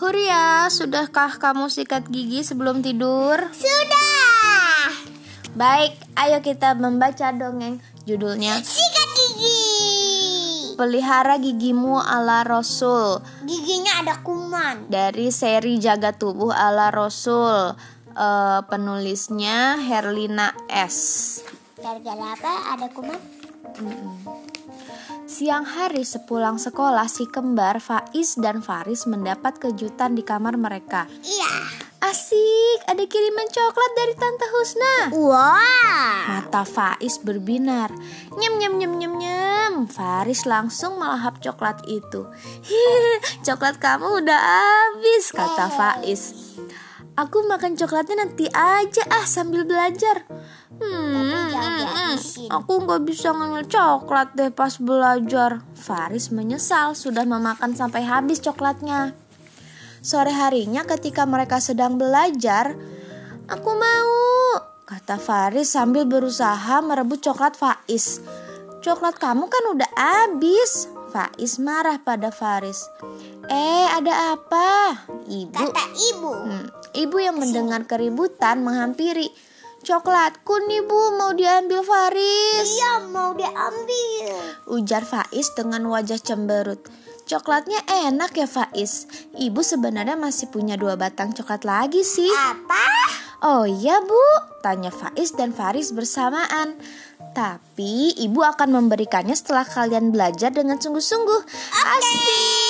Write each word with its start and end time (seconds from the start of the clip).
Huria, 0.00 0.64
sudahkah 0.72 1.36
kamu 1.36 1.68
sikat 1.68 2.08
gigi 2.08 2.40
sebelum 2.40 2.80
tidur? 2.80 3.36
Sudah. 3.52 4.88
Baik, 5.52 5.92
ayo 6.16 6.40
kita 6.40 6.72
membaca 6.72 7.28
dongeng. 7.36 7.84
Judulnya 8.08 8.64
Sikat 8.64 9.08
gigi. 9.12 9.60
Pelihara 10.80 11.36
Gigimu 11.36 12.00
ala 12.00 12.40
Rasul 12.48 13.20
Giginya 13.44 14.00
ada 14.00 14.24
kuman. 14.24 14.88
dari 14.88 15.28
seri 15.28 15.76
Jaga 15.76 16.16
Tubuh 16.16 16.48
ala 16.48 16.88
Rasul. 16.88 17.76
Eh, 18.10 18.60
penulisnya 18.72 19.76
Herlina 19.84 20.56
S. 20.72 20.96
Gara-gara 21.76 22.32
apa? 22.32 22.52
Ada 22.72 22.88
kuman? 22.88 23.20
Siang 25.40 25.64
hari 25.64 26.04
sepulang 26.04 26.60
sekolah, 26.60 27.08
si 27.08 27.24
kembar 27.24 27.80
Faiz 27.80 28.36
dan 28.36 28.60
Faris 28.60 29.08
mendapat 29.08 29.56
kejutan 29.56 30.12
di 30.12 30.20
kamar 30.20 30.60
mereka. 30.60 31.08
Iya. 31.24 31.48
Asik, 32.04 32.84
ada 32.84 33.00
kiriman 33.08 33.48
coklat 33.48 33.92
dari 33.96 34.14
Tante 34.20 34.46
Husna. 34.52 34.96
Wah. 35.16 36.44
Mata 36.44 36.68
Faiz 36.68 37.16
berbinar. 37.24 37.88
Nyem 38.36 38.60
nyem 38.60 38.74
nyem 38.84 38.92
nyem 39.00 39.14
nyem. 39.16 39.72
Faris 39.88 40.44
langsung 40.44 41.00
melahap 41.00 41.40
coklat 41.40 41.88
itu. 41.88 42.28
Hi, 42.68 42.92
coklat 43.48 43.80
kamu 43.80 44.20
udah 44.20 44.40
habis, 44.44 45.32
kata 45.32 45.72
Faiz. 45.72 46.36
Aku 47.16 47.48
makan 47.48 47.80
coklatnya 47.80 48.28
nanti 48.28 48.44
aja 48.52 49.08
ah 49.08 49.24
sambil 49.24 49.64
belajar. 49.64 50.28
Hmm, 50.80 51.29
hmm, 51.60 51.86
hmm. 52.16 52.48
aku 52.48 52.72
nggak 52.88 53.02
bisa 53.04 53.30
ngambil 53.30 53.64
coklat 53.68 54.28
deh 54.32 54.50
pas 54.50 54.74
belajar. 54.80 55.60
Faris 55.76 56.32
menyesal 56.32 56.96
sudah 56.96 57.22
memakan 57.28 57.76
sampai 57.76 58.02
habis 58.04 58.40
coklatnya. 58.40 59.12
Sore 60.00 60.32
harinya 60.32 60.88
ketika 60.88 61.28
mereka 61.28 61.60
sedang 61.60 62.00
belajar, 62.00 62.72
aku 63.52 63.70
mau, 63.76 64.10
kata 64.88 65.20
Faris 65.20 65.76
sambil 65.76 66.08
berusaha 66.08 66.80
merebut 66.80 67.20
coklat 67.20 67.52
Faiz. 67.52 68.24
Coklat 68.80 69.20
kamu 69.20 69.44
kan 69.46 69.64
udah 69.76 69.90
habis. 69.92 70.88
Faiz 71.12 71.60
marah 71.60 72.00
pada 72.00 72.32
Faris. 72.32 72.88
Eh, 73.50 73.86
ada 73.92 74.38
apa? 74.38 74.94
Ibu. 75.28 75.52
Kata 75.58 75.84
ibu. 76.14 76.32
Hmm, 76.32 76.66
Ibu 76.90 77.16
yang 77.22 77.38
mendengar 77.38 77.86
keributan 77.86 78.66
menghampiri. 78.66 79.30
Coklatku 79.80 80.60
nih 80.68 80.84
bu, 80.84 81.16
mau 81.16 81.32
diambil 81.32 81.80
Faris. 81.80 82.68
Iya 82.68 83.08
mau 83.08 83.32
diambil. 83.32 84.36
Ujar 84.68 85.08
Faiz 85.08 85.48
dengan 85.56 85.88
wajah 85.88 86.20
cemberut. 86.20 86.84
Coklatnya 87.24 87.80
enak 87.88 88.36
ya 88.36 88.44
Faiz. 88.44 89.08
Ibu 89.32 89.64
sebenarnya 89.64 90.20
masih 90.20 90.52
punya 90.52 90.76
dua 90.76 91.00
batang 91.00 91.32
coklat 91.32 91.64
lagi 91.64 92.04
sih. 92.04 92.28
Apa? 92.28 92.86
Oh 93.40 93.64
iya 93.64 94.04
bu, 94.04 94.20
tanya 94.60 94.92
Faiz 94.92 95.32
dan 95.32 95.56
Faris 95.56 95.96
bersamaan. 95.96 96.76
Tapi 97.32 98.20
ibu 98.20 98.44
akan 98.44 98.84
memberikannya 98.84 99.32
setelah 99.32 99.64
kalian 99.64 100.12
belajar 100.12 100.52
dengan 100.52 100.76
sungguh-sungguh. 100.76 101.40
Asik. 101.72 102.69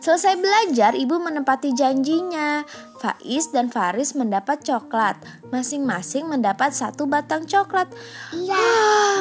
Selesai 0.00 0.32
belajar, 0.40 0.96
ibu 0.96 1.20
menepati 1.20 1.76
janjinya. 1.76 2.64
Faiz 2.96 3.52
dan 3.52 3.68
Faris 3.68 4.16
mendapat 4.16 4.64
coklat. 4.64 5.20
Masing-masing 5.52 6.24
mendapat 6.24 6.72
satu 6.72 7.04
batang 7.04 7.44
coklat. 7.44 7.92
Iya. 8.32 8.64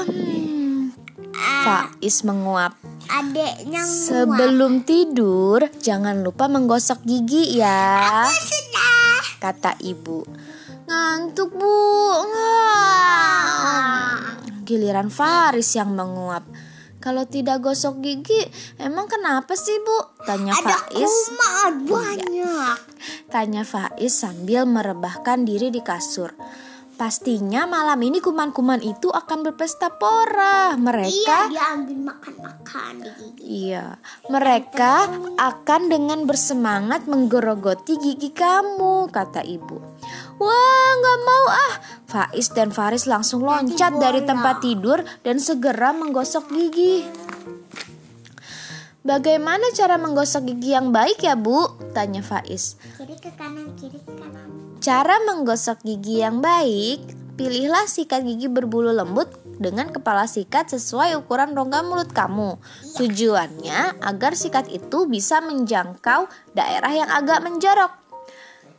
Hmm. 0.07 0.95
Ah, 1.35 1.91
Faiz 1.91 2.23
menguap. 2.23 2.79
adeknya 3.09 3.83
nguap. 3.83 4.05
Sebelum 4.07 4.87
tidur, 4.87 5.67
jangan 5.81 6.21
lupa 6.21 6.47
menggosok 6.47 7.03
gigi 7.03 7.57
ya, 7.57 8.23
Sudah. 8.29 9.19
kata 9.41 9.73
ibu. 9.81 10.23
Ngantuk 10.85 11.51
bu, 11.53 11.75
Nggak. 13.19 14.15
Giliran 14.63 15.09
Faris 15.09 15.73
yang 15.73 15.91
menguap. 15.91 16.45
Kalau 16.99 17.23
tidak 17.23 17.63
gosok 17.63 18.03
gigi, 18.03 18.43
emang 18.75 19.07
kenapa 19.07 19.55
sih 19.55 19.79
bu? 19.79 20.19
Tanya 20.27 20.51
Ada 20.51 20.83
Faiz. 20.83 21.07
kuman 21.07 21.73
banyak. 21.87 22.77
Tanya 23.31 23.63
Faiz 23.63 24.11
sambil 24.11 24.67
merebahkan 24.67 25.47
diri 25.47 25.71
di 25.71 25.79
kasur. 25.79 26.35
Pastinya 26.99 27.63
malam 27.63 27.95
ini 28.03 28.19
kuman-kuman 28.19 28.83
itu 28.83 29.07
akan 29.07 29.47
berpesta 29.47 29.87
pora. 29.87 30.75
Iya 30.75 30.83
Mereka 30.83 31.37
dia 31.47 31.65
ambil 31.71 31.97
makan-makan 32.11 32.93
di 32.99 33.11
gigi. 33.15 33.43
Iya, 33.47 33.95
mereka 34.27 35.07
akan 35.39 35.81
dengan 35.87 36.27
bersemangat 36.27 37.07
menggerogoti 37.07 37.95
gigi 38.03 38.35
kamu, 38.35 39.07
kata 39.15 39.47
ibu. 39.47 39.79
Wah, 40.43 40.91
nggak 40.99 41.19
mau 41.23 41.45
ah. 41.47 41.73
Faiz 42.03 42.51
dan 42.51 42.75
Faris 42.75 43.07
langsung 43.07 43.47
loncat 43.47 43.95
dari 43.95 44.27
tempat 44.27 44.59
tidur 44.59 44.99
dan 45.23 45.39
segera 45.39 45.95
menggosok 45.95 46.51
gigi. 46.51 47.07
Bagaimana 48.99 49.71
cara 49.71 49.95
menggosok 49.95 50.51
gigi 50.51 50.75
yang 50.75 50.91
baik 50.91 51.23
ya, 51.23 51.39
Bu? 51.39 51.71
Tanya 51.95 52.19
Faiz. 52.19 52.75
Kiri 52.99 53.15
ke 53.15 53.31
kanan, 53.39 53.71
kiri 53.79 53.95
ke 53.95 54.11
kanan. 54.11 54.75
Cara 54.83 55.23
menggosok 55.23 55.87
gigi 55.87 56.19
yang 56.19 56.43
baik, 56.43 57.07
pilihlah 57.39 57.87
sikat 57.87 58.27
gigi 58.27 58.51
berbulu 58.51 58.91
lembut 58.91 59.31
dengan 59.55 59.87
kepala 59.95 60.27
sikat 60.27 60.75
sesuai 60.75 61.15
ukuran 61.15 61.55
rongga 61.55 61.79
mulut 61.79 62.11
kamu. 62.11 62.59
Tujuannya 62.99 64.03
agar 64.03 64.35
sikat 64.35 64.67
itu 64.67 65.07
bisa 65.07 65.39
menjangkau 65.39 66.27
daerah 66.51 66.91
yang 66.91 67.07
agak 67.07 67.39
menjorok. 67.39 67.95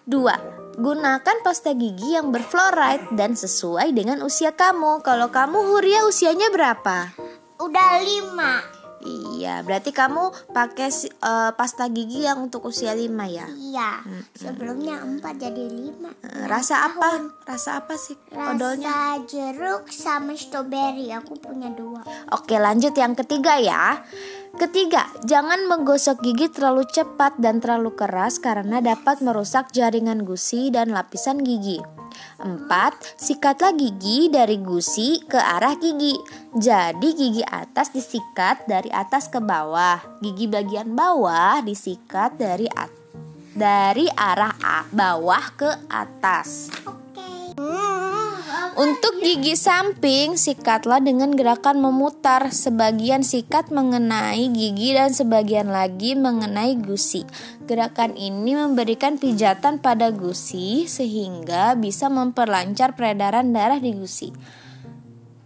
2. 0.05 0.81
Gunakan 0.81 1.37
pasta 1.41 1.73
gigi 1.73 2.13
yang 2.17 2.29
berfluoride 2.29 3.17
dan 3.17 3.37
sesuai 3.37 3.97
dengan 3.97 4.21
usia 4.21 4.53
kamu. 4.53 5.01
Kalau 5.01 5.33
kamu 5.33 5.65
Huria 5.65 6.05
usianya 6.05 6.53
berapa? 6.53 7.13
Udah 7.61 8.01
lima. 8.01 8.80
Iya, 9.01 9.65
berarti 9.65 9.97
kamu 9.97 10.53
pakai 10.53 10.93
eh, 11.09 11.51
pasta 11.57 11.89
gigi 11.89 12.29
yang 12.29 12.45
untuk 12.45 12.69
usia 12.69 12.93
5 12.93 13.09
ya. 13.29 13.47
Iya. 13.49 13.91
Sebelumnya 14.37 15.01
empat 15.01 15.41
jadi 15.41 15.65
lima. 15.73 16.13
Eh, 16.21 16.45
Rasa 16.45 16.85
apa? 16.85 17.33
Rasa 17.49 17.81
apa 17.81 17.97
sih 17.97 18.17
odolnya? 18.33 18.93
Rasa 18.93 19.25
jeruk 19.25 19.89
sama 19.89 20.37
strawberry. 20.37 21.09
Aku 21.17 21.37
punya 21.41 21.73
dua. 21.73 22.05
Oke 22.37 22.61
lanjut 22.61 22.93
yang 22.93 23.17
ketiga 23.17 23.57
ya 23.57 24.05
Ketiga, 24.59 25.07
jangan 25.23 25.71
menggosok 25.71 26.27
gigi 26.27 26.51
terlalu 26.51 26.83
cepat 26.91 27.39
dan 27.39 27.63
terlalu 27.63 27.95
keras 27.95 28.43
karena 28.43 28.83
dapat 28.83 29.23
merusak 29.23 29.71
jaringan 29.71 30.27
gusi 30.27 30.75
dan 30.75 30.91
lapisan 30.91 31.39
gigi. 31.47 31.79
Empat, 32.41 33.21
sikatlah 33.21 33.77
gigi 33.77 34.27
dari 34.33 34.59
gusi 34.59 35.23
ke 35.23 35.39
arah 35.39 35.79
gigi. 35.79 36.19
Jadi 36.57 37.09
gigi 37.15 37.45
atas 37.47 37.95
disikat 37.95 38.67
dari 38.67 38.91
atas 38.91 39.31
ke 39.31 39.39
bawah, 39.39 40.03
gigi 40.19 40.51
bagian 40.51 40.99
bawah 40.99 41.63
disikat 41.63 42.35
dari 42.35 42.67
dari 43.55 44.07
arah 44.11 44.57
bawah 44.91 45.45
ke 45.55 45.71
atas. 45.89 46.71
Untuk 48.79 49.19
gigi 49.19 49.59
samping, 49.59 50.39
sikatlah 50.39 51.03
dengan 51.03 51.35
gerakan 51.35 51.83
memutar. 51.83 52.55
Sebagian 52.55 53.27
sikat 53.27 53.75
mengenai 53.75 54.47
gigi 54.55 54.95
dan 54.95 55.11
sebagian 55.11 55.75
lagi 55.75 56.15
mengenai 56.15 56.79
gusi. 56.79 57.27
Gerakan 57.67 58.15
ini 58.15 58.55
memberikan 58.55 59.19
pijatan 59.19 59.83
pada 59.83 60.15
gusi 60.15 60.87
sehingga 60.87 61.75
bisa 61.75 62.07
memperlancar 62.07 62.95
peredaran 62.95 63.51
darah 63.51 63.83
di 63.83 63.91
gusi. 63.91 64.31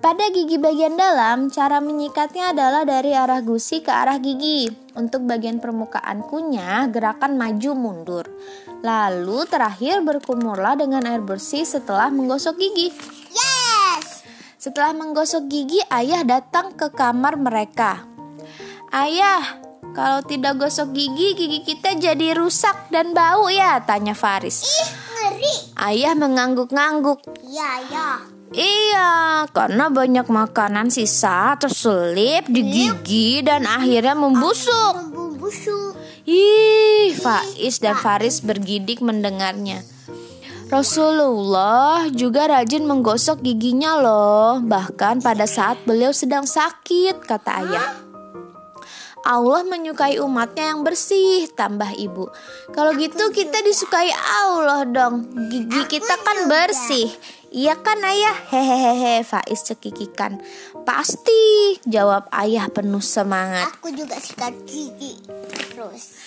Pada 0.04 0.28
gigi 0.28 0.60
bagian 0.60 1.00
dalam, 1.00 1.48
cara 1.48 1.80
menyikatnya 1.80 2.52
adalah 2.52 2.84
dari 2.84 3.16
arah 3.16 3.40
gusi 3.40 3.80
ke 3.80 3.88
arah 3.88 4.20
gigi. 4.20 4.68
Untuk 5.00 5.24
bagian 5.24 5.64
permukaan 5.64 6.28
kunyah, 6.28 6.92
gerakan 6.92 7.40
maju 7.40 7.70
mundur. 7.72 8.28
Lalu 8.84 9.48
terakhir 9.48 10.04
berkumurlah 10.04 10.76
dengan 10.76 11.08
air 11.08 11.24
bersih 11.24 11.64
setelah 11.64 12.12
menggosok 12.12 12.52
gigi. 12.60 12.92
Setelah 14.64 14.96
menggosok 14.96 15.44
gigi, 15.52 15.76
ayah 15.92 16.24
datang 16.24 16.72
ke 16.72 16.88
kamar 16.88 17.36
mereka. 17.36 18.08
Ayah, 18.88 19.60
kalau 19.92 20.24
tidak 20.24 20.56
gosok 20.56 20.96
gigi, 20.96 21.36
gigi 21.36 21.60
kita 21.60 21.92
jadi 22.00 22.32
rusak 22.32 22.88
dan 22.88 23.12
bau 23.12 23.52
ya? 23.52 23.84
Tanya 23.84 24.16
Faris. 24.16 24.64
Ih 24.64 24.88
ngeri. 24.88 25.56
Ayah 25.76 26.16
mengangguk-ngangguk. 26.16 27.20
Iya 27.44 27.72
ya. 27.92 28.08
Iya, 28.56 29.12
karena 29.52 29.92
banyak 29.92 30.32
makanan 30.32 30.88
sisa 30.88 31.60
terselip 31.60 32.48
di 32.48 32.64
gigi 32.64 33.44
dan 33.44 33.68
akhirnya 33.68 34.16
membusuk. 34.16 35.12
Bumbu 35.12 35.44
busuk. 35.44 35.92
Ih, 36.24 37.12
Faiz 37.20 37.84
dan 37.84 38.00
Faris 38.00 38.40
bergidik 38.40 39.04
mendengarnya. 39.04 39.84
Rasulullah 40.74 42.10
juga 42.10 42.50
rajin 42.50 42.82
menggosok 42.82 43.46
giginya 43.46 43.94
loh, 43.94 44.58
bahkan 44.58 45.22
pada 45.22 45.46
saat 45.46 45.78
beliau 45.86 46.10
sedang 46.10 46.50
sakit, 46.50 47.22
kata 47.22 47.50
ayah. 47.62 47.94
Allah 49.22 49.62
menyukai 49.62 50.18
umatnya 50.18 50.74
yang 50.74 50.82
bersih, 50.82 51.46
tambah 51.54 51.94
ibu. 51.94 52.26
Kalau 52.74 52.90
gitu 52.98 53.30
kita 53.30 53.62
disukai 53.62 54.10
Allah 54.10 54.82
dong. 54.82 55.30
Gigi 55.46 55.86
kita 55.86 56.18
kan 56.26 56.50
bersih. 56.50 57.06
Iya 57.54 57.78
kan 57.78 58.02
ayah? 58.02 58.34
Hehehe, 58.50 59.22
Faiz 59.22 59.62
cekikikan. 59.62 60.42
Pasti, 60.82 61.78
jawab 61.86 62.26
ayah 62.34 62.66
penuh 62.66 62.98
semangat. 62.98 63.70
Aku 63.78 63.94
juga 63.94 64.18
sikat 64.18 64.66
gigi 64.66 65.22
terus. 65.54 66.18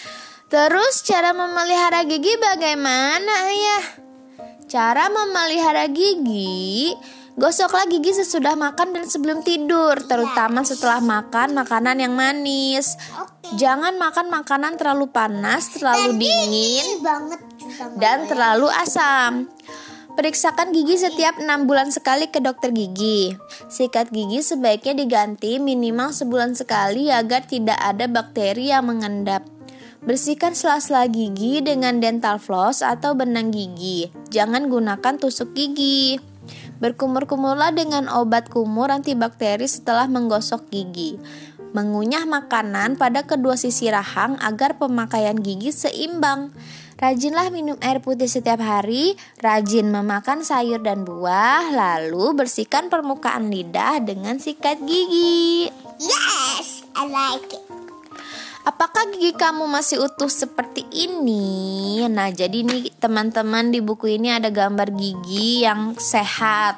Terus 0.48 1.04
cara 1.04 1.36
memelihara 1.36 2.08
gigi 2.08 2.32
bagaimana 2.40 3.52
ayah? 3.52 4.07
Cara 4.68 5.08
memelihara 5.08 5.88
gigi 5.88 6.92
Gosoklah 7.38 7.86
gigi 7.86 8.18
sesudah 8.18 8.58
makan 8.58 8.98
dan 8.98 9.06
sebelum 9.06 9.46
tidur, 9.46 9.94
terutama 10.10 10.66
setelah 10.66 10.98
makan 10.98 11.54
makanan 11.54 12.02
yang 12.02 12.18
manis. 12.18 12.98
Jangan 13.62 13.94
makan 14.02 14.34
makanan 14.34 14.74
terlalu 14.74 15.06
panas, 15.14 15.70
terlalu 15.70 16.18
dingin, 16.18 16.98
banget 17.06 17.38
dan 18.02 18.26
terlalu 18.26 18.74
asam. 18.74 19.46
Periksakan 20.18 20.74
gigi 20.74 20.98
setiap 20.98 21.38
enam 21.38 21.70
bulan 21.70 21.94
sekali 21.94 22.26
ke 22.34 22.42
dokter 22.42 22.74
gigi. 22.74 23.38
Sikat 23.70 24.10
gigi 24.10 24.42
sebaiknya 24.42 24.98
diganti 24.98 25.62
minimal 25.62 26.10
sebulan 26.10 26.58
sekali 26.58 27.14
agar 27.14 27.46
tidak 27.46 27.78
ada 27.78 28.10
bakteri 28.10 28.74
yang 28.74 28.90
mengendap. 28.90 29.57
Bersihkan 30.06 30.54
sela-sela 30.54 31.10
gigi 31.10 31.64
dengan 31.66 31.98
dental 31.98 32.38
floss 32.38 32.86
atau 32.86 33.18
benang 33.18 33.50
gigi. 33.50 34.14
Jangan 34.30 34.70
gunakan 34.70 35.16
tusuk 35.18 35.58
gigi. 35.58 36.22
Berkumur-kumurlah 36.78 37.74
dengan 37.74 38.06
obat 38.12 38.54
kumur 38.54 38.94
antibakteri 38.94 39.66
setelah 39.66 40.06
menggosok 40.06 40.70
gigi. 40.70 41.18
Mengunyah 41.74 42.24
makanan 42.24 42.96
pada 42.96 43.26
kedua 43.26 43.60
sisi 43.60 43.92
rahang 43.92 44.38
agar 44.40 44.78
pemakaian 44.78 45.36
gigi 45.36 45.74
seimbang. 45.74 46.54
Rajinlah 46.98 47.54
minum 47.54 47.78
air 47.86 48.02
putih 48.02 48.26
setiap 48.26 48.58
hari, 48.58 49.14
rajin 49.46 49.94
memakan 49.94 50.42
sayur 50.42 50.82
dan 50.82 51.06
buah, 51.06 51.70
lalu 51.70 52.34
bersihkan 52.34 52.90
permukaan 52.90 53.54
lidah 53.54 54.02
dengan 54.02 54.42
sikat 54.42 54.82
gigi. 54.82 55.70
Yes, 56.02 56.82
I 56.98 57.06
like 57.06 57.54
it. 57.54 57.77
Apakah 58.68 59.08
gigi 59.16 59.32
kamu 59.32 59.64
masih 59.64 60.04
utuh 60.04 60.28
seperti 60.28 60.84
ini? 60.92 62.04
Nah, 62.12 62.28
jadi 62.36 62.68
nih 62.68 63.00
teman-teman 63.00 63.72
di 63.72 63.80
buku 63.80 64.20
ini 64.20 64.28
ada 64.28 64.52
gambar 64.52 64.92
gigi 64.92 65.64
yang 65.64 65.96
sehat. 65.96 66.76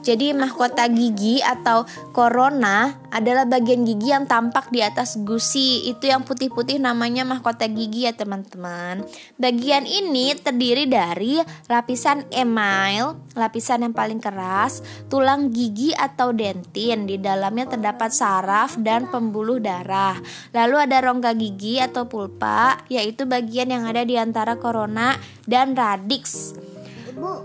Jadi 0.00 0.32
mahkota 0.32 0.86
gigi 0.86 1.42
atau 1.42 1.82
corona 2.14 2.94
adalah 3.10 3.42
bagian 3.42 3.82
gigi 3.82 4.14
yang 4.14 4.24
tampak 4.24 4.70
di 4.70 4.80
atas 4.80 5.18
gusi. 5.18 5.84
Itu 5.90 6.08
yang 6.08 6.22
putih-putih 6.22 6.78
namanya 6.78 7.26
mahkota 7.26 7.68
gigi 7.68 8.06
ya 8.06 8.14
teman-teman. 8.14 9.02
Bagian 9.36 9.82
ini 9.82 10.32
terdiri 10.38 10.86
dari 10.88 11.42
lapisan 11.66 12.22
email, 12.32 13.18
lapisan 13.34 13.82
yang 13.82 13.92
paling 13.92 14.22
keras, 14.22 14.80
tulang 15.10 15.50
gigi 15.50 15.90
atau 15.90 16.30
dentin. 16.30 17.10
Di 17.10 17.18
dalamnya 17.18 17.76
terdapat 17.76 18.14
saraf 18.14 18.78
dan 18.80 19.10
pembuluh 19.10 19.58
darah. 19.58 20.16
Lalu 20.54 20.86
ada 20.86 21.02
rongga 21.02 21.25
gigi 21.32 21.80
atau 21.82 22.06
pulpa, 22.06 22.84
yaitu 22.92 23.26
bagian 23.26 23.72
yang 23.72 23.88
ada 23.88 24.04
di 24.04 24.14
antara 24.14 24.60
korona 24.60 25.16
dan 25.48 25.74
radix. 25.74 26.54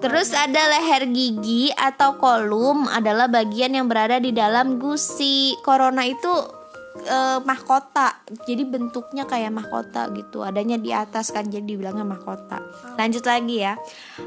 Terus 0.04 0.36
ada 0.36 0.68
leher 0.68 1.08
gigi 1.16 1.72
atau 1.72 2.20
kolum 2.20 2.92
adalah 2.92 3.32
bagian 3.32 3.72
yang 3.72 3.88
berada 3.88 4.20
di 4.20 4.36
dalam 4.36 4.76
gusi. 4.78 5.56
Corona 5.64 6.04
itu 6.04 6.61
eh, 6.96 7.40
mahkota, 7.42 8.20
jadi 8.44 8.68
bentuknya 8.68 9.24
kayak 9.24 9.52
mahkota 9.56 10.12
gitu. 10.12 10.44
Adanya 10.44 10.76
di 10.76 10.92
atas 10.92 11.32
kan 11.32 11.48
jadi 11.48 11.64
dibilangnya 11.64 12.04
mahkota. 12.04 12.60
Lanjut 13.00 13.24
lagi 13.24 13.64
ya. 13.64 13.80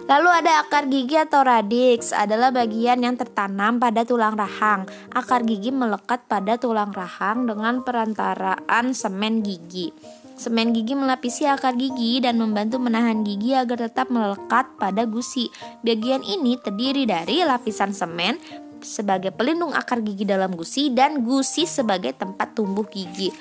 Lalu 0.08 0.28
ada 0.32 0.64
akar 0.64 0.88
gigi 0.88 1.16
atau 1.20 1.44
radix 1.44 2.16
adalah 2.16 2.48
bagian 2.50 3.04
yang 3.04 3.20
tertanam 3.20 3.76
pada 3.76 4.02
tulang 4.08 4.34
rahang. 4.34 4.88
Akar 5.12 5.44
gigi 5.44 5.68
melekat 5.68 6.24
pada 6.24 6.56
tulang 6.56 6.92
rahang 6.92 7.44
dengan 7.44 7.84
perantaraan 7.84 8.96
semen 8.96 9.44
gigi. 9.44 9.92
Semen 10.34 10.74
gigi 10.74 10.98
melapisi 10.98 11.46
akar 11.46 11.78
gigi 11.78 12.18
dan 12.18 12.42
membantu 12.42 12.82
menahan 12.82 13.22
gigi 13.22 13.54
agar 13.54 13.86
tetap 13.86 14.10
melekat 14.10 14.66
pada 14.82 15.06
gusi. 15.06 15.46
Bagian 15.86 16.26
ini 16.26 16.58
terdiri 16.58 17.06
dari 17.06 17.46
lapisan 17.46 17.94
semen 17.94 18.42
sebagai 18.84 19.32
pelindung 19.32 19.72
akar 19.72 20.04
gigi 20.04 20.28
dalam 20.28 20.54
gusi 20.54 20.92
dan 20.92 21.24
gusi 21.24 21.64
sebagai 21.64 22.14
tempat 22.14 22.54
tumbuh 22.54 22.84
gigi. 22.86 23.32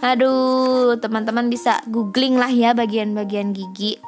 Aduh, 0.00 0.96
teman-teman 1.02 1.50
bisa 1.50 1.82
googling 1.90 2.38
lah 2.38 2.48
ya 2.48 2.72
bagian-bagian 2.72 3.50
gigi. 3.52 3.98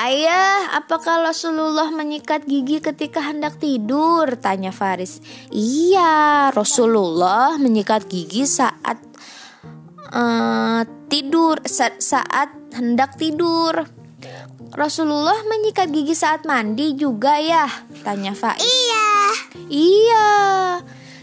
Ayah, 0.00 0.80
apakah 0.80 1.20
Rasulullah 1.28 1.92
menyikat 1.92 2.48
gigi 2.48 2.80
ketika 2.80 3.20
hendak 3.20 3.60
tidur? 3.60 4.32
Tanya 4.40 4.72
Faris. 4.72 5.20
Iya, 5.52 6.48
Rasulullah 6.56 7.60
menyikat 7.60 8.08
gigi 8.08 8.48
saat 8.48 8.96
uh, 10.14 10.82
tidur 11.12 11.60
saat, 11.68 12.00
saat 12.00 12.48
hendak 12.72 13.18
tidur. 13.20 13.86
Rasulullah 14.70 15.34
menyikat 15.50 15.90
gigi 15.90 16.14
saat 16.14 16.46
mandi 16.46 16.94
juga 16.94 17.42
ya? 17.42 17.66
Tanya 18.06 18.30
Faiz. 18.38 18.62
Iya. 18.62 19.06
Iya. 19.66 20.28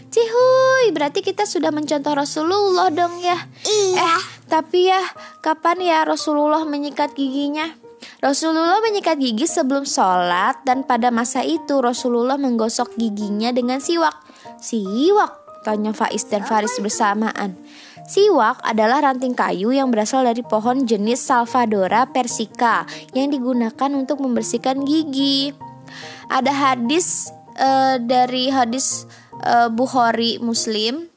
Cihuy, 0.08 0.92
berarti 0.92 1.20
kita 1.20 1.44
sudah 1.44 1.68
mencontoh 1.72 2.12
Rasulullah 2.12 2.92
dong 2.92 3.20
ya. 3.20 3.36
Iya. 3.64 4.04
Eh, 4.04 4.20
tapi 4.48 4.88
ya, 4.88 5.00
kapan 5.44 5.80
ya 5.84 5.98
Rasulullah 6.04 6.64
menyikat 6.64 7.12
giginya? 7.16 7.68
Rasulullah 8.18 8.80
menyikat 8.84 9.20
gigi 9.20 9.46
sebelum 9.46 9.84
sholat 9.84 10.64
dan 10.66 10.82
pada 10.84 11.08
masa 11.08 11.44
itu 11.44 11.78
Rasulullah 11.78 12.40
menggosok 12.40 12.96
giginya 12.96 13.52
dengan 13.52 13.80
siwak. 13.80 14.16
Siwak? 14.58 15.62
Tanya 15.62 15.92
Faiz 15.92 16.24
dan 16.26 16.44
Faris 16.44 16.76
bersamaan. 16.80 17.54
Siwak 18.08 18.64
adalah 18.64 19.04
ranting 19.04 19.36
kayu 19.36 19.68
yang 19.68 19.92
berasal 19.92 20.24
dari 20.24 20.40
pohon 20.40 20.88
jenis 20.88 21.20
Salvadora 21.20 22.08
persica 22.08 22.88
yang 23.12 23.28
digunakan 23.28 23.90
untuk 23.92 24.24
membersihkan 24.24 24.80
gigi. 24.88 25.52
Ada 26.32 26.48
hadis 26.48 27.28
uh, 27.60 28.00
dari 28.00 28.48
hadis 28.48 29.04
uh, 29.44 29.68
Bukhari 29.68 30.40
Muslim 30.40 31.12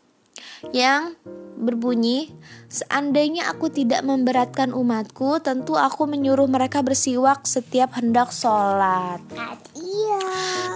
yang 0.75 1.15
berbunyi 1.62 2.34
Seandainya 2.72 3.51
aku 3.51 3.68
tidak 3.68 4.00
memberatkan 4.08 4.72
umatku, 4.72 5.44
tentu 5.44 5.75
aku 5.75 6.08
menyuruh 6.08 6.48
mereka 6.48 6.80
bersiwak 6.80 7.44
setiap 7.44 8.00
hendak 8.00 8.32
sholat. 8.32 9.20
Iya. 9.75 10.20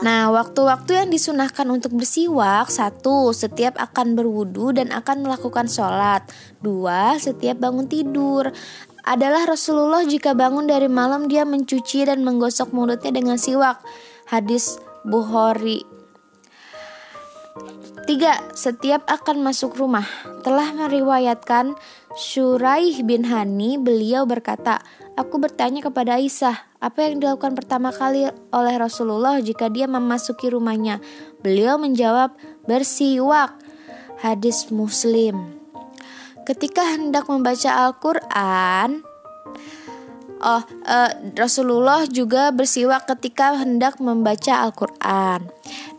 Nah, 0.04 0.28
waktu-waktu 0.36 0.92
yang 0.92 1.08
disunahkan 1.08 1.64
untuk 1.72 1.96
bersiwak 1.96 2.68
Satu, 2.68 3.32
setiap 3.32 3.80
akan 3.80 4.20
berwudu 4.20 4.76
dan 4.76 4.92
akan 4.92 5.24
melakukan 5.24 5.72
sholat 5.72 6.28
Dua, 6.60 7.16
setiap 7.16 7.64
bangun 7.64 7.88
tidur 7.88 8.52
Adalah 9.08 9.48
Rasulullah 9.48 10.04
jika 10.04 10.36
bangun 10.36 10.68
dari 10.68 10.92
malam 10.92 11.32
dia 11.32 11.48
mencuci 11.48 12.12
dan 12.12 12.28
menggosok 12.28 12.76
mulutnya 12.76 13.16
dengan 13.16 13.40
siwak 13.40 13.80
Hadis 14.28 14.76
Bukhari 15.08 15.95
Tiga, 18.06 18.38
setiap 18.54 19.02
akan 19.10 19.42
masuk 19.42 19.82
rumah 19.82 20.06
telah 20.46 20.70
meriwayatkan 20.78 21.74
Syuraih 22.14 23.02
bin 23.02 23.26
Hani 23.26 23.82
beliau 23.82 24.30
berkata, 24.30 24.78
Aku 25.18 25.42
bertanya 25.42 25.82
kepada 25.82 26.22
Aisyah, 26.22 26.54
apa 26.78 27.02
yang 27.02 27.18
dilakukan 27.18 27.58
pertama 27.58 27.90
kali 27.90 28.30
oleh 28.54 28.76
Rasulullah 28.78 29.42
jika 29.42 29.74
dia 29.74 29.90
memasuki 29.90 30.54
rumahnya? 30.54 31.02
Beliau 31.42 31.82
menjawab, 31.82 32.38
bersiwak. 32.70 33.58
Hadis 34.22 34.70
Muslim. 34.70 35.58
Ketika 36.46 36.86
hendak 36.86 37.26
membaca 37.26 37.90
Al-Quran, 37.90 39.02
Oh, 40.46 40.62
uh, 40.62 41.12
Rasulullah 41.34 42.04
juga 42.06 42.52
bersiwak 42.52 43.08
ketika 43.08 43.56
hendak 43.56 43.98
membaca 44.04 44.68
Al-Quran. 44.68 45.48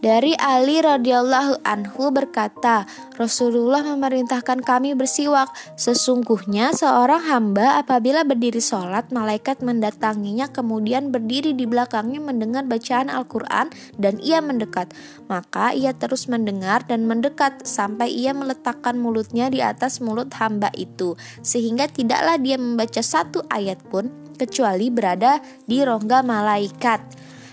Dari 0.07 0.39
Ali 0.39 0.79
radhiyallahu 0.79 1.67
anhu 1.67 2.15
berkata, 2.15 2.87
Rasulullah 3.19 3.83
memerintahkan 3.83 4.63
kami 4.63 4.95
bersiwak. 4.95 5.51
Sesungguhnya 5.75 6.71
seorang 6.71 7.27
hamba 7.27 7.83
apabila 7.83 8.23
berdiri 8.23 8.63
sholat, 8.63 9.11
malaikat 9.11 9.67
mendatanginya 9.67 10.47
kemudian 10.55 11.11
berdiri 11.11 11.59
di 11.59 11.67
belakangnya 11.67 12.23
mendengar 12.23 12.63
bacaan 12.71 13.11
Al-Quran 13.11 13.75
dan 13.99 14.23
ia 14.23 14.39
mendekat. 14.39 14.95
Maka 15.27 15.75
ia 15.75 15.91
terus 15.91 16.31
mendengar 16.31 16.87
dan 16.87 17.11
mendekat 17.11 17.67
sampai 17.67 18.07
ia 18.07 18.31
meletakkan 18.31 19.03
mulutnya 19.03 19.51
di 19.51 19.59
atas 19.59 19.99
mulut 19.99 20.31
hamba 20.39 20.71
itu. 20.79 21.19
Sehingga 21.43 21.91
tidaklah 21.91 22.39
dia 22.39 22.55
membaca 22.55 23.03
satu 23.03 23.43
ayat 23.51 23.83
pun 23.91 24.15
kecuali 24.39 24.87
berada 24.87 25.43
di 25.67 25.83
rongga 25.83 26.23
malaikat. 26.23 27.03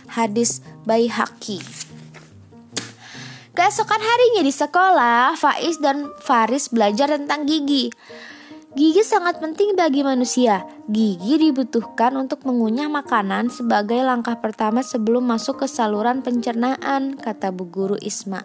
Hadis 0.05 0.61
Baihaqi. 0.85 1.82
Keesokan 3.53 4.01
harinya 4.01 4.41
di 4.41 4.49
sekolah, 4.49 5.37
Faiz 5.37 5.77
dan 5.77 6.09
Faris 6.25 6.73
belajar 6.73 7.13
tentang 7.13 7.45
gigi. 7.45 7.93
Gigi 8.73 9.05
sangat 9.05 9.37
penting 9.37 9.77
bagi 9.77 10.01
manusia. 10.01 10.65
Gigi 10.89 11.37
dibutuhkan 11.37 12.17
untuk 12.17 12.41
mengunyah 12.49 12.89
makanan 12.89 13.53
sebagai 13.53 14.01
langkah 14.01 14.41
pertama 14.41 14.81
sebelum 14.81 15.29
masuk 15.29 15.61
ke 15.61 15.67
saluran 15.69 16.25
pencernaan, 16.25 17.13
kata 17.13 17.53
Bu 17.53 17.69
Guru 17.69 17.93
Isma. 18.01 18.41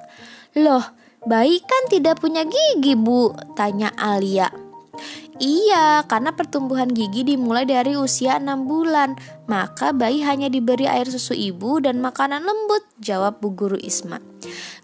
Loh, 0.61 0.85
bayi 1.25 1.65
kan 1.65 1.89
tidak 1.89 2.21
punya 2.21 2.45
gigi, 2.45 2.93
Bu, 2.93 3.33
tanya 3.57 3.89
Alia. 3.97 4.53
Iya, 5.41 6.05
karena 6.05 6.37
pertumbuhan 6.37 6.93
gigi 6.93 7.25
dimulai 7.25 7.65
dari 7.65 7.97
usia 7.97 8.37
6 8.37 8.69
bulan. 8.69 9.17
Maka 9.49 9.97
bayi 9.97 10.21
hanya 10.21 10.53
diberi 10.53 10.85
air 10.85 11.09
susu 11.09 11.33
ibu 11.33 11.81
dan 11.81 12.05
makanan 12.05 12.45
lembut, 12.45 12.85
jawab 13.01 13.41
Bu 13.41 13.57
Guru 13.57 13.81
Isma. 13.81 14.21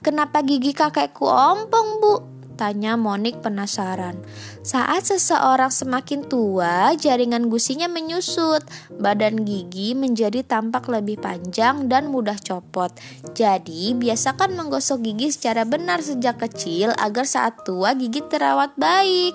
Kenapa 0.01 0.45
gigi 0.45 0.77
kakekku 0.77 1.25
ompong, 1.27 1.89
Bu? 2.03 2.15
Tanya 2.55 2.95
Monik 2.95 3.43
penasaran. 3.43 4.23
Saat 4.63 5.11
seseorang 5.11 5.75
semakin 5.75 6.23
tua, 6.31 6.95
jaringan 6.95 7.51
gusinya 7.51 7.91
menyusut. 7.91 8.63
Badan 8.95 9.43
gigi 9.43 9.99
menjadi 9.99 10.47
tampak 10.47 10.87
lebih 10.87 11.19
panjang 11.19 11.91
dan 11.91 12.15
mudah 12.15 12.39
copot. 12.39 12.95
Jadi, 13.35 13.99
biasakan 13.99 14.55
menggosok 14.55 15.03
gigi 15.03 15.35
secara 15.35 15.67
benar 15.67 15.99
sejak 15.99 16.39
kecil 16.39 16.95
agar 16.95 17.27
saat 17.27 17.67
tua 17.67 17.99
gigi 17.99 18.23
terawat 18.23 18.79
baik. 18.79 19.35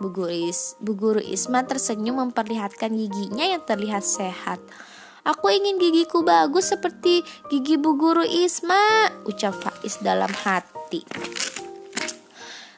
Bu 0.00 0.08
Guru, 0.14 0.48
Bu 0.80 0.92
Guru 0.96 1.20
Isma 1.20 1.66
tersenyum 1.66 2.24
memperlihatkan 2.24 2.94
giginya 2.94 3.44
yang 3.44 3.60
terlihat 3.66 4.06
sehat. 4.06 4.62
Aku 5.20 5.52
ingin 5.52 5.76
gigiku 5.76 6.24
bagus 6.24 6.72
seperti 6.72 7.20
gigi 7.52 7.76
Bu 7.76 7.96
Guru 8.00 8.24
Isma, 8.24 9.12
ucap 9.28 9.52
Faiz 9.52 10.00
dalam 10.00 10.32
hati. 10.32 11.04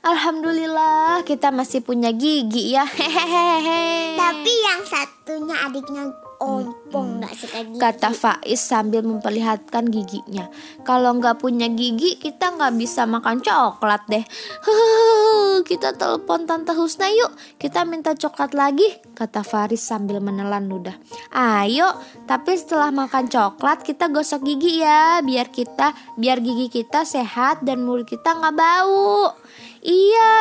Alhamdulillah 0.03 1.23
kita 1.23 1.55
masih 1.55 1.87
punya 1.87 2.11
gigi 2.11 2.75
ya 2.75 2.83
hehehe. 2.99 4.19
Tapi 4.19 4.51
yang 4.51 4.83
satunya 4.83 5.57
adiknya 5.63 6.11
ompong 6.43 7.23
nggak 7.23 7.35
suka 7.39 7.59
gigi. 7.63 7.79
Kata 7.79 8.11
Faiz 8.11 8.59
sambil 8.59 9.07
memperlihatkan 9.07 9.87
giginya. 9.89 10.51
Kalau 10.83 11.15
nggak 11.15 11.39
punya 11.39 11.71
gigi 11.71 12.19
kita 12.19 12.59
nggak 12.59 12.75
bisa 12.75 13.07
makan 13.07 13.39
coklat 13.39 14.03
deh. 14.11 14.25
Kita 15.63 15.95
telepon 15.95 16.45
Tante 16.51 16.75
Husna 16.75 17.07
yuk. 17.15 17.31
Kita 17.57 17.87
minta 17.87 18.19
coklat 18.19 18.53
lagi. 18.59 18.87
Kata 19.15 19.47
Faris 19.47 19.87
sambil 19.87 20.19
menelan 20.19 20.67
ludah. 20.67 20.99
Ayo, 21.31 21.87
tapi 22.27 22.59
setelah 22.59 22.91
makan 22.91 23.31
coklat 23.31 23.87
kita 23.87 24.11
gosok 24.11 24.43
gigi 24.43 24.83
ya, 24.83 25.23
biar 25.23 25.55
kita, 25.55 25.95
biar 26.19 26.43
gigi 26.43 26.83
kita 26.83 27.07
sehat 27.07 27.63
dan 27.63 27.87
mulut 27.87 28.11
kita 28.11 28.35
nggak 28.35 28.57
bau. 28.59 29.42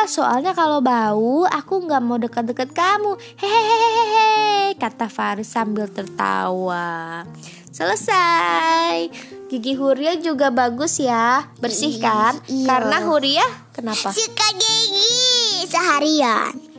Iya, 0.02 0.18
soalnya 0.18 0.50
kalau 0.50 0.82
bau 0.82 1.46
aku 1.46 1.86
nggak 1.86 2.02
mau 2.02 2.18
dekat-dekat 2.18 2.74
kamu. 2.74 3.14
Hehehe, 3.38 4.74
kata 4.74 5.06
Faris 5.06 5.46
sambil 5.46 5.86
tertawa. 5.86 7.22
Selesai. 7.70 9.06
Gigi 9.46 9.78
Huria 9.78 10.18
juga 10.18 10.50
bagus 10.50 10.98
ya, 10.98 11.46
bersih 11.62 12.02
kan? 12.02 12.34
Iya. 12.50 12.66
Karena 12.66 12.98
Huria 13.06 13.46
kenapa? 13.70 14.10
Suka 14.10 14.50
gigi 14.58 15.70
seharian. 15.70 16.71